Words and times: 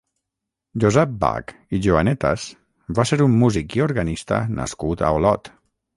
Josep 0.83 1.11
Bach 1.23 1.51
i 1.79 1.83
Joanetas 1.87 2.47
va 3.01 3.07
ser 3.11 3.19
un 3.27 3.39
músic 3.45 3.77
i 3.81 3.85
organista 3.89 4.41
nascut 4.61 5.05
a 5.11 5.17
Olot. 5.19 5.55